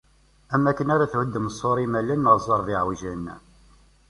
Am 0.53 0.63
wakken 0.65 0.91
ara 0.93 1.11
thuddem 1.11 1.51
ṣṣur 1.53 1.77
imalen 1.85 2.19
neɣ 2.23 2.35
ẓẓerb 2.39 2.67
iɛewjen. 2.73 3.23